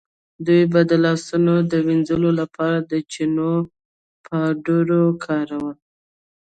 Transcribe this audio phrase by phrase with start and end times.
[0.45, 3.53] دوی به د لاسونو د وینځلو لپاره د چنو
[4.25, 4.89] پاوډر
[5.25, 5.75] کارول.